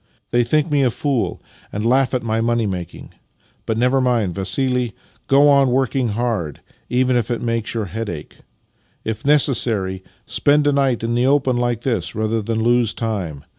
Tliey 0.33 0.41
tkink 0.49 0.71
me 0.71 0.81
a 0.81 0.89
fool, 0.89 1.43
and 1.71 1.85
laugh 1.85 2.15
at 2.15 2.23
my 2.23 2.41
money 2.41 2.65
making: 2.65 3.13
but 3.67 3.77
never 3.77 4.01
mind, 4.01 4.33
Vassili— 4.33 4.95
go 5.27 5.47
on 5.47 5.69
working 5.69 6.07
hard, 6.07 6.59
even 6.89 7.15
if 7.15 7.29
it 7.29 7.39
makes 7.39 7.71
3'our 7.71 7.89
head 7.89 8.09
ache. 8.09 8.37
If 9.05 9.23
necessary, 9.27 10.03
spend 10.25 10.65
a 10.65 10.71
night 10.71 11.03
in 11.03 11.13
the 11.13 11.27
open 11.27 11.57
hke 11.57 11.81
this 11.81 12.15
rather 12.15 12.41
than 12.41 12.63
lose 12.63 12.95
time. 12.95 13.45